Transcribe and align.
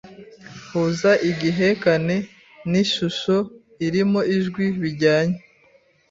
Huza 0.69 1.11
igihekane 1.29 2.17
n’ishusho 2.69 3.35
irimo 3.87 4.21
ijwi 4.37 4.65
bijyanye 4.81 5.39